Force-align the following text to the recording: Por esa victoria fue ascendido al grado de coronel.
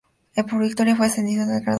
Por 0.33 0.45
esa 0.47 0.57
victoria 0.57 0.95
fue 0.95 1.05
ascendido 1.05 1.41
al 1.41 1.45
grado 1.49 1.59
de 1.59 1.63
coronel. 1.65 1.69